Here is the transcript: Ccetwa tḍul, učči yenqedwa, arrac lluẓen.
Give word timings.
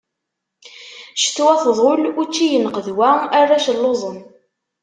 Ccetwa 1.17 1.53
tḍul, 1.63 2.01
učči 2.21 2.45
yenqedwa, 2.51 3.11
arrac 3.39 3.65
lluẓen. 3.77 4.17